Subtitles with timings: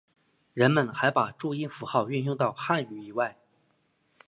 [0.55, 3.37] 人们还把注音符号运用到汉语以外。